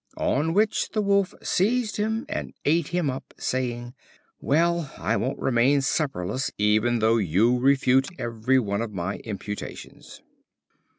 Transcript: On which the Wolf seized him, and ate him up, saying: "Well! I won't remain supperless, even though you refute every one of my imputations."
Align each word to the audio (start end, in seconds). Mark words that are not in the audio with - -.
On 0.17 0.55
which 0.55 0.93
the 0.93 1.01
Wolf 1.03 1.35
seized 1.43 1.97
him, 1.97 2.25
and 2.27 2.55
ate 2.65 2.87
him 2.87 3.07
up, 3.11 3.35
saying: 3.37 3.93
"Well! 4.39 4.91
I 4.97 5.15
won't 5.15 5.37
remain 5.37 5.81
supperless, 5.81 6.49
even 6.57 6.97
though 6.97 7.17
you 7.17 7.59
refute 7.59 8.07
every 8.17 8.57
one 8.57 8.81
of 8.81 8.91
my 8.95 9.17
imputations." 9.17 10.23